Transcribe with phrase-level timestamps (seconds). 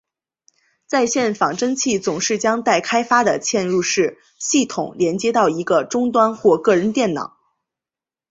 [0.87, 7.37] 在线仿真器总是将待开发的嵌入式系统连接到一个终端或个人电脑。